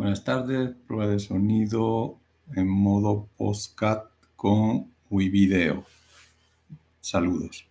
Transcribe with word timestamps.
Buenas 0.00 0.24
tardes, 0.24 0.70
prueba 0.86 1.06
de 1.08 1.18
sonido 1.18 2.16
en 2.56 2.66
modo 2.66 3.28
postcat 3.36 4.06
con 4.34 4.90
WeVideo. 5.10 5.84
Saludos. 7.02 7.68